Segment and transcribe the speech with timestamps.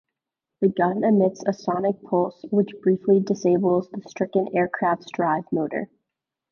[0.61, 5.91] The gun emits a sonic pulse which briefly disables the stricken aircraft's drive motor.